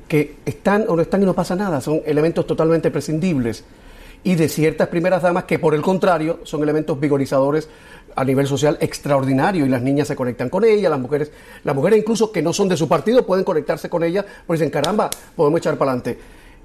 [0.10, 3.64] que están o no están y no pasa nada, son elementos totalmente prescindibles.
[4.24, 7.70] Y de ciertas primeras damas que por el contrario son elementos vigorizadores
[8.18, 11.32] a nivel social extraordinario y las niñas se conectan con ella, las mujeres,
[11.64, 14.72] las mujeres incluso que no son de su partido pueden conectarse con ella, porque dicen,
[14.72, 16.18] caramba, podemos echar para adelante.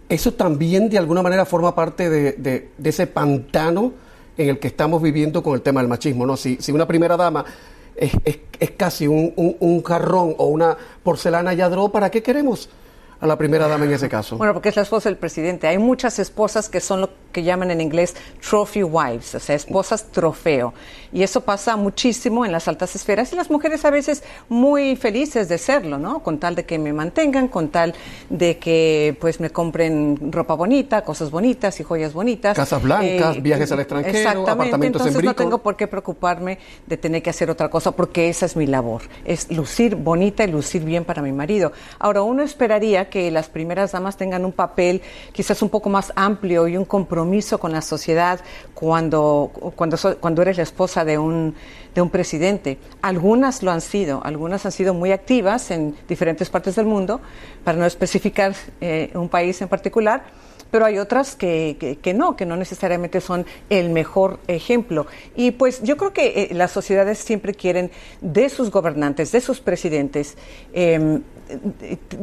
[0.09, 3.93] Eso también de alguna manera forma parte de, ese pantano
[4.39, 6.39] en el que estamos viviendo con el tema del machismo, ¿no?
[6.39, 7.45] Si, si una primera dama
[7.95, 8.13] es,
[8.79, 12.71] casi un, un, un, jarrón o una porcelana yadro, ¿para qué queremos?
[13.23, 14.37] A la primera dama en ese caso?
[14.37, 15.69] Bueno, porque es la esposa del presidente.
[15.69, 18.15] Hay muchas esposas que son lo que llaman en inglés
[18.47, 20.75] trophy wives, o sea, esposas trofeo.
[21.13, 25.49] Y eso pasa muchísimo en las altas esferas y las mujeres a veces muy felices
[25.49, 26.21] de serlo, ¿no?
[26.21, 27.95] Con tal de que me mantengan, con tal
[28.29, 32.57] de que pues me compren ropa bonita, cosas bonitas y joyas bonitas.
[32.57, 37.23] Casas blancas, eh, viajes al extranjero, exactamente, entonces no tengo por qué preocuparme de tener
[37.23, 41.05] que hacer otra cosa porque esa es mi labor, es lucir bonita y lucir bien
[41.05, 41.73] para mi marido.
[42.01, 46.67] Ahora, uno esperaría que las primeras damas tengan un papel quizás un poco más amplio
[46.67, 48.41] y un compromiso con la sociedad
[48.73, 51.55] cuando, cuando, cuando eres la esposa de un,
[51.95, 52.79] de un presidente.
[53.03, 57.21] Algunas lo han sido, algunas han sido muy activas en diferentes partes del mundo,
[57.65, 60.23] para no especificar eh, un país en particular
[60.73, 65.07] pero hay otras que, que, no, que no necesariamente son el mejor ejemplo.
[65.37, 67.91] Y pues yo creo que eh, las sociedades siempre quieren
[68.23, 70.39] de sus gobernantes, de sus presidentes,
[70.73, 71.21] eh,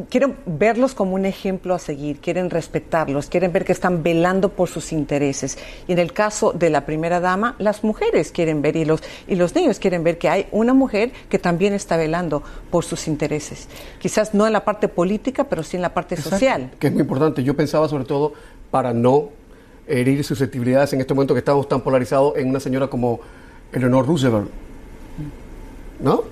[0.10, 4.69] quieren verlos como un ejemplo a seguir, quieren respetarlos, quieren ver que están velando por
[4.69, 5.58] sus intereses.
[5.88, 9.36] Y en el caso de la primera dama, las mujeres quieren ver y los, y
[9.36, 13.67] los niños quieren ver que hay una mujer que también está velando por sus intereses.
[13.99, 16.71] Quizás no en la parte política, pero sí en la parte social.
[16.79, 17.43] Que es muy importante.
[17.43, 18.34] Yo pensaba sobre todo
[18.71, 19.29] para no
[19.88, 23.19] herir susceptibilidades en este momento que estamos tan polarizados en una señora como
[23.71, 24.49] Eleanor Roosevelt.
[25.99, 26.23] ¿No?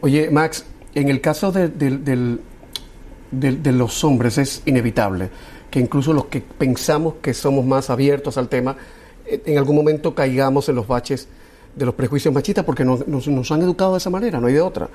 [0.00, 5.30] Oye, Max, en el caso de, de, los hombres es inevitable
[5.70, 8.76] que incluso los que pensamos que somos más abiertos al tema,
[9.26, 11.26] eh, en algún momento caigamos en los baches
[11.74, 14.60] de los prejuicios machistas porque nos, nos, han educado de esa manera, no hay de
[14.60, 14.88] otra.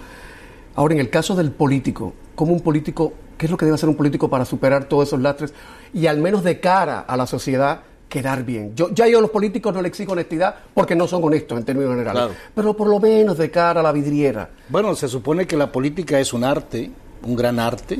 [0.75, 3.89] Ahora, en el caso del político, ¿cómo un político, qué es lo que debe hacer
[3.89, 5.53] un político para superar todos esos lastres
[5.93, 8.75] y al menos de cara a la sociedad quedar bien.
[8.75, 11.63] Yo, ya yo a los políticos no les exijo honestidad porque no son honestos en
[11.63, 14.49] términos generales, pero por lo menos de cara a la vidriera.
[14.67, 16.91] Bueno, se supone que la política es un arte,
[17.23, 17.99] un gran arte,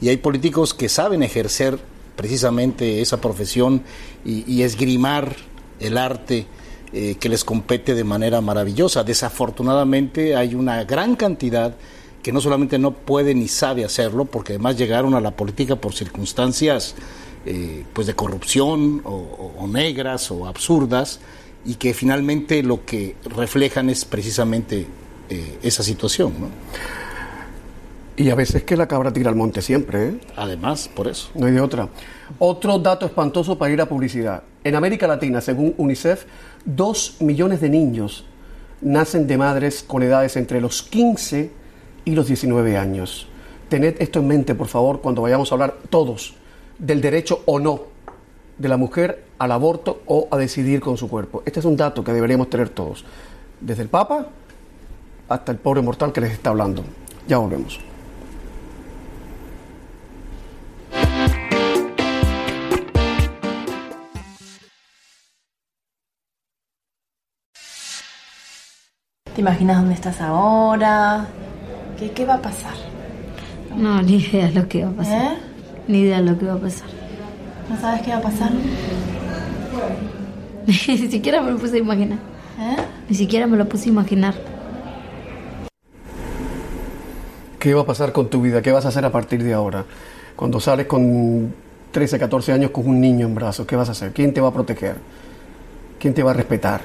[0.00, 1.78] y hay políticos que saben ejercer
[2.14, 3.82] precisamente esa profesión
[4.24, 5.36] y, esgrimar
[5.80, 6.46] el arte
[6.92, 9.04] eh, que les compete de manera maravillosa.
[9.04, 11.74] Desafortunadamente hay una gran cantidad
[12.22, 15.94] que no solamente no puede ni sabe hacerlo, porque además llegaron a la política por
[15.94, 16.96] circunstancias
[17.50, 21.18] eh, pues de corrupción o, negras o absurdas
[21.64, 24.86] y que finalmente lo que reflejan es precisamente
[25.30, 26.34] eh, esa situación.
[26.38, 26.48] ¿no?
[28.18, 30.08] Y a veces que la cabra tira al monte siempre.
[30.08, 30.20] ¿eh?
[30.36, 31.30] Además, por eso.
[31.34, 31.88] No hay de otra.
[32.38, 34.42] Otro dato espantoso para ir a publicidad.
[34.62, 36.26] En América Latina, según UNICEF,
[36.66, 38.26] dos millones de niños
[38.82, 41.50] nacen de madres con edades entre los 15
[42.04, 43.26] y los 19 años.
[43.70, 46.34] Tened esto en mente, por favor, cuando vayamos a hablar todos
[46.78, 47.82] del derecho o no
[48.56, 51.42] de la mujer al aborto o a decidir con su cuerpo.
[51.46, 53.04] Este es un dato que deberíamos tener todos,
[53.60, 54.26] desde el Papa
[55.28, 56.82] hasta el pobre mortal que les está hablando.
[57.26, 57.78] Ya volvemos.
[69.34, 71.28] ¿Te imaginas dónde estás ahora?
[71.96, 72.74] ¿Qué, qué va a pasar?
[73.76, 75.32] No, ni idea de lo que va a pasar.
[75.32, 75.47] ¿Eh?
[75.88, 76.88] Ni idea de lo que va a pasar.
[77.70, 78.50] ¿No sabes qué va a pasar?
[80.66, 82.18] Ni siquiera me lo puse a imaginar.
[82.60, 82.76] ¿Eh?
[83.08, 84.34] Ni siquiera me lo puse a imaginar.
[87.58, 88.60] ¿Qué va a pasar con tu vida?
[88.60, 89.84] ¿Qué vas a hacer a partir de ahora?
[90.36, 91.54] Cuando sales con
[91.90, 94.12] 13, 14 años con un niño en brazos, ¿qué vas a hacer?
[94.12, 94.96] ¿Quién te va a proteger?
[95.98, 96.82] ¿Quién te va a respetar?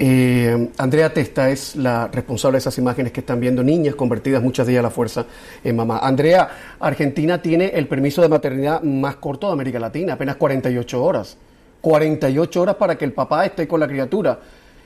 [0.00, 4.64] Eh, Andrea Testa es la responsable de esas imágenes que están viendo, niñas convertidas muchas
[4.66, 5.26] de ellas a la fuerza
[5.64, 5.98] en mamá.
[5.98, 11.36] Andrea, Argentina tiene el permiso de maternidad más corto de América Latina, apenas 48 horas.
[11.80, 14.38] 48 horas para que el papá esté con la criatura.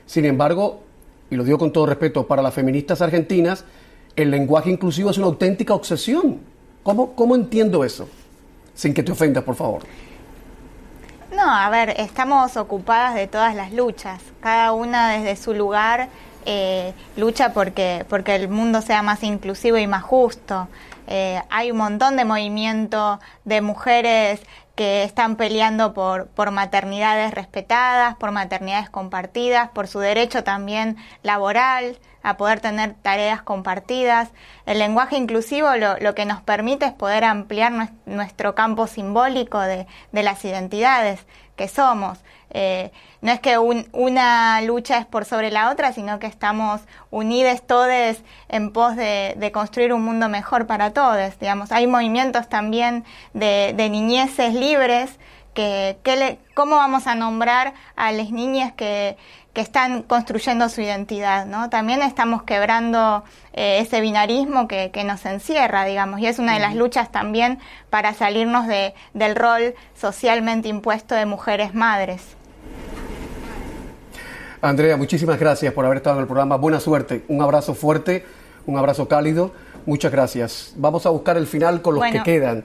[0.07, 0.83] Sin embargo,
[1.31, 3.65] y lo digo con todo respeto, para las feministas argentinas,
[4.17, 6.39] el lenguaje inclusivo es una auténtica obsesión.
[6.83, 8.09] ¿Cómo, cómo entiendo eso?
[8.75, 9.83] Sin que te ofendas, por favor.
[11.45, 14.23] No, a ver, estamos ocupadas de todas las luchas.
[14.41, 16.09] Cada una desde su lugar
[16.47, 20.69] eh, lucha porque, porque el mundo sea más inclusivo y más justo.
[21.09, 24.41] Eh, hay un montón de movimiento de mujeres
[24.77, 31.99] que están peleando por, por maternidades respetadas, por maternidades compartidas, por su derecho también laboral
[32.23, 34.31] a poder tener tareas compartidas.
[34.67, 39.59] El lenguaje inclusivo lo, lo que nos permite es poder ampliar nues- nuestro campo simbólico
[39.61, 42.19] de, de las identidades que somos.
[42.55, 42.91] Eh,
[43.23, 47.63] no es que un- una lucha es por sobre la otra, sino que estamos unidos
[47.67, 48.17] todos
[48.49, 51.39] en pos de, construir un mundo mejor para todos.
[51.39, 55.19] Digamos, hay movimientos también de, de niñeces libres
[55.55, 59.17] que, que cómo vamos a nombrar a las niñas que,
[59.53, 61.69] que están construyendo su identidad, ¿no?
[61.69, 63.23] También estamos quebrando
[63.53, 67.59] eh, ese binarismo que, que nos encierra, digamos, y es una de las luchas también
[67.91, 72.23] para salirnos de, del rol socialmente impuesto de mujeres madres.
[74.63, 76.57] Andrea, muchísimas gracias por haber estado en el programa.
[76.57, 77.25] Buena suerte.
[77.29, 78.25] Un abrazo fuerte,
[78.65, 79.51] un abrazo cálido.
[79.87, 80.73] Muchas gracias.
[80.77, 82.23] Vamos a buscar el final con los Bueno.
[82.23, 82.65] que quedan.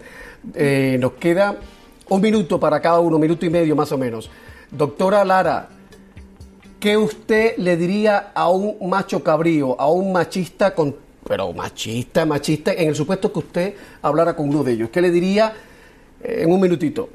[0.54, 1.56] Eh, nos queda
[2.08, 4.30] un minuto para cada uno, un minuto y medio más o menos.
[4.70, 5.70] Doctora Lara,
[6.88, 10.96] ¿qué usted le diría a un macho cabrío, a un machista con...
[11.28, 14.90] Pero machista, machista, en el supuesto que usted hablara con uno de ellos?
[14.90, 15.52] ¿Qué le diría
[16.24, 17.10] eh, en un minutito?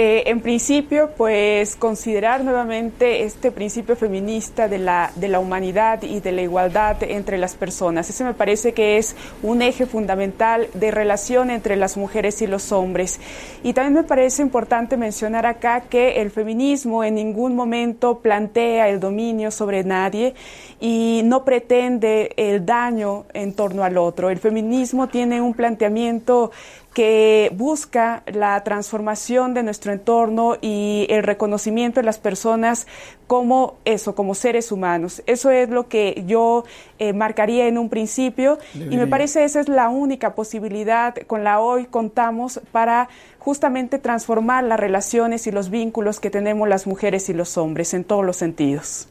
[0.00, 6.20] Eh, en principio, pues considerar nuevamente este principio feminista de la, de la humanidad y
[6.20, 8.08] de la igualdad entre las personas.
[8.08, 12.70] Ese me parece que es un eje fundamental de relación entre las mujeres y los
[12.70, 13.18] hombres.
[13.64, 19.00] Y también me parece importante mencionar acá que el feminismo en ningún momento plantea el
[19.00, 20.34] dominio sobre nadie
[20.78, 24.30] y no pretende el daño en torno al otro.
[24.30, 26.52] El feminismo tiene un planteamiento
[26.98, 32.88] que busca la transformación de nuestro entorno y el reconocimiento de las personas
[33.28, 35.22] como eso, como seres humanos.
[35.26, 36.64] Eso es lo que yo
[36.98, 41.60] eh, marcaría en un principio y me parece esa es la única posibilidad con la
[41.60, 47.32] hoy contamos para justamente transformar las relaciones y los vínculos que tenemos las mujeres y
[47.32, 49.06] los hombres en todos los sentidos.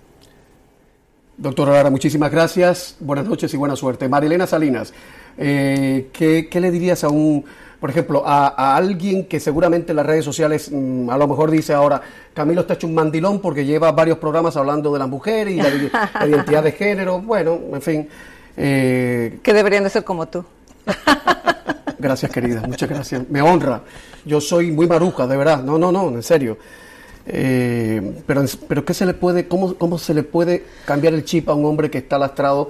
[1.38, 2.97] Doctora Lara, muchísimas gracias.
[2.99, 4.09] Buenas noches y buena suerte.
[4.09, 4.93] Marilena Salinas,
[5.38, 7.45] eh, ¿qué, qué le dirías a un,
[7.80, 11.51] por ejemplo, a, a alguien que seguramente en las redes sociales mm, a lo mejor
[11.51, 12.01] dice ahora,
[12.34, 16.28] Camilo está hecho un mandilón porque lleva varios programas hablando de las mujeres y la
[16.28, 17.19] identidad de género?
[17.19, 18.09] Bueno, en fin.
[18.55, 20.43] eh, Que deberían de ser como tú.
[21.99, 23.28] Gracias, querida, muchas gracias.
[23.30, 23.82] Me honra.
[24.25, 25.63] Yo soy muy maruja, de verdad.
[25.63, 26.57] No, no, no, en serio.
[27.25, 31.49] Eh, pero, pero ¿qué se le puede, cómo, cómo se le puede cambiar el chip
[31.49, 32.69] a un hombre que está lastrado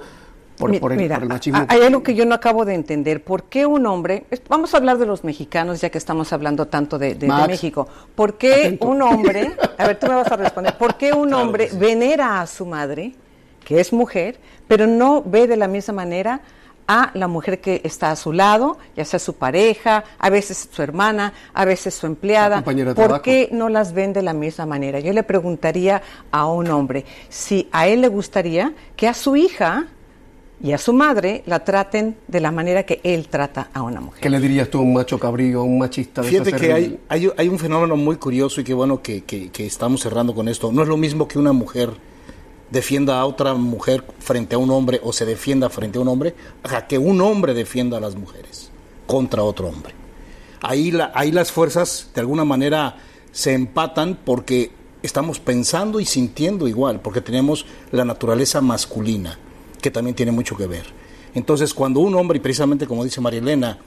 [0.58, 1.64] por, Mi- por el, Mira, por el machismo?
[1.68, 3.22] hay algo que yo no acabo de entender.
[3.22, 6.98] ¿Por qué un hombre, vamos a hablar de los mexicanos ya que estamos hablando tanto
[6.98, 8.86] de, de- de Max, México, ¿por qué atento.
[8.88, 12.46] un hombre, a ver, tú me vas a responder, ¿por qué un hombre venera a
[12.46, 13.14] su madre,
[13.64, 16.40] que es mujer, pero no ve de la misma manera
[16.90, 20.80] a la mujer que está a su lado, ya sea su pareja, a veces su
[20.82, 22.64] hermana, a veces su empleada.
[22.64, 24.98] ¿Por qué no las ven de la misma manera?
[24.98, 26.00] Yo le preguntaría
[26.30, 29.88] a un hombre si a él le gustaría que a su hija
[30.62, 34.20] y a su madre la traten de la manera que él trata a una mujer.
[34.20, 36.98] ¿Qué le dirías tú a un macho cabrío, a un machista de Fíjate que hay,
[37.08, 40.48] hay, hay un fenómeno muy curioso y qué bueno que, que- que estamos cerrando con
[40.48, 40.72] esto.
[40.72, 41.90] No es lo mismo que una mujer
[42.70, 46.34] defienda a otra mujer frente a un hombre o se defienda frente a un hombre,
[46.64, 48.70] a que un hombre defienda a las mujeres
[49.06, 49.94] contra otro hombre.
[50.60, 52.96] Ahí, la, ahí las fuerzas de alguna manera
[53.32, 59.38] se empatan porque estamos pensando y sintiendo igual, porque tenemos la naturaleza masculina,
[59.80, 60.86] que también tiene mucho que ver.
[61.34, 63.78] Entonces, cuando un hombre, y precisamente como dice María Elena,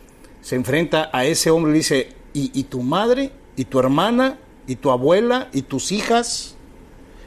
[0.41, 3.31] se enfrenta a ese hombre y dice, ¿y, y tu madre?
[3.55, 4.37] ¿Y tu hermana?
[4.67, 5.49] ¿Y tu abuela?
[5.53, 6.55] ¿Y tus hijas?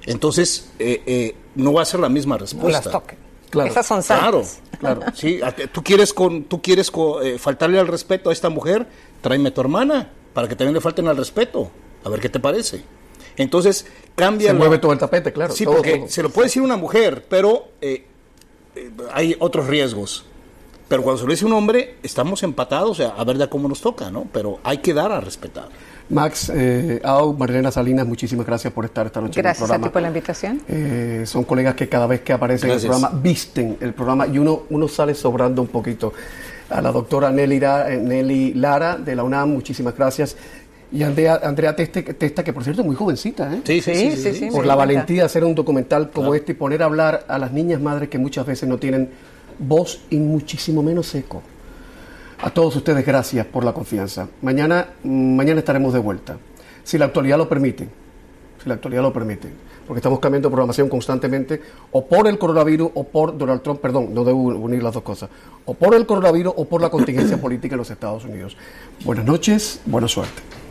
[0.06, 2.82] Entonces, eh, eh, no va a ser la misma respuesta.
[2.82, 3.18] las toquen.
[3.50, 3.70] Claro.
[3.70, 4.60] Esas son Claro, santas.
[4.80, 5.00] claro.
[5.14, 6.90] Sí, a- tú quieres con, tú quieres
[7.22, 8.86] eh, faltarle al respeto a esta mujer,
[9.20, 11.70] tráeme a tu hermana para que también le falten al respeto.
[12.04, 12.82] A ver qué te parece.
[13.36, 13.86] Entonces
[14.16, 14.48] cambia.
[14.48, 15.54] Se la- mueve todo el tapete, claro.
[15.54, 16.08] Sí, todo, porque todo.
[16.08, 18.06] se lo puede decir una mujer, pero eh,
[19.12, 20.24] hay otros riesgos.
[20.88, 23.68] Pero cuando se lo dice un hombre, estamos empatados, o sea, a ver de cómo
[23.68, 24.26] nos toca, ¿no?
[24.32, 25.68] Pero hay que dar a respetar.
[26.10, 29.74] Max, eh, Au, Marilena Salinas, muchísimas gracias por estar esta noche Gracias en el a
[29.76, 29.92] ti programa.
[29.92, 30.60] por la invitación.
[30.68, 33.00] Eh, son colegas que cada vez que aparecen en el Gracias.
[33.00, 36.12] programa visten el programa y uno, uno sale sobrando un poquito.
[36.68, 40.36] A la doctora Nelly, Ra- eh, Nelly Lara de la UNAM, muchísimas gracias.
[40.94, 43.62] Y Andrea, Andrea Testa, que por cierto es muy jovencita, ¿eh?
[43.64, 44.10] Sí, sí, sí.
[44.12, 44.38] sí, sí, sí.
[44.46, 44.50] sí.
[44.52, 47.50] por la valentía de hacer un documental como este y poner a hablar a las
[47.50, 49.10] niñas madres que muchas veces no tienen
[49.58, 51.42] voz y muchísimo menos eco.
[52.40, 54.28] A todos ustedes gracias por la confianza.
[54.42, 56.36] Mañana, mm, mañana estaremos de vuelta,
[56.84, 57.88] si la actualidad lo permite,
[58.62, 59.48] si la actualidad lo permite,
[59.88, 64.22] porque estamos cambiando programación constantemente, o por el coronavirus o por Donald Trump, perdón, no
[64.22, 65.28] debo unir las dos cosas,
[65.64, 68.56] o por el coronavirus o por la contingencia política en los Estados Unidos.
[69.04, 70.63] Buenas noches, buena suerte.